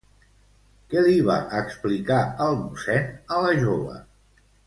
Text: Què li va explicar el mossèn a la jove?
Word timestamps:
Què 0.93 1.03
li 1.07 1.19
va 1.27 1.35
explicar 1.59 2.17
el 2.47 2.57
mossèn 2.63 3.13
a 3.37 3.45
la 3.47 3.55
jove? 3.67 4.01